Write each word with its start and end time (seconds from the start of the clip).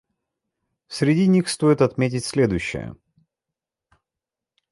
Среди 0.87 1.27
них 1.27 1.47
стоит 1.47 1.79
отметить 1.83 2.25
следующие. 2.25 2.95